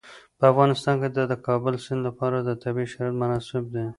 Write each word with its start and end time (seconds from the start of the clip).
په 0.37 0.43
افغانستان 0.51 0.95
کې 1.01 1.09
د 1.11 1.19
د 1.31 1.33
کابل 1.47 1.73
سیند 1.85 2.01
لپاره 2.07 2.37
طبیعي 2.63 2.87
شرایط 2.93 3.15
مناسب 3.21 3.63
دي. 3.73 3.85